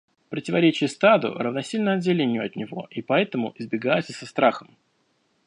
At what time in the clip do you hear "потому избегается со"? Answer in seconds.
3.03-4.25